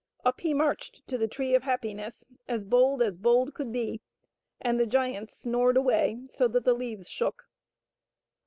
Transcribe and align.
Up 0.25 0.41
he 0.41 0.51
marched 0.55 1.05
to 1.09 1.15
the 1.19 1.27
Tree 1.27 1.53
of 1.53 1.61
Happiness 1.61 2.27
as 2.47 2.65
bold 2.65 3.03
as 3.03 3.19
bold 3.19 3.53
could 3.53 3.71
be, 3.71 4.01
and 4.59 4.79
the 4.79 4.87
giants 4.87 5.35
snored 5.37 5.77
away 5.77 6.21
so 6.31 6.47
that 6.47 6.63
the 6.65 6.73
leaves 6.73 7.07
shook. 7.07 7.47